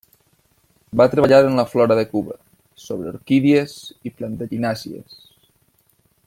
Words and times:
Va 1.01 1.05
treballar 1.11 1.41
en 1.49 1.59
la 1.59 1.65
flora 1.73 1.97
de 1.99 2.05
Cuba, 2.13 2.39
sobre 2.85 3.11
orquídies 3.13 3.77
i 4.11 4.15
plantaginàcies. 4.23 5.21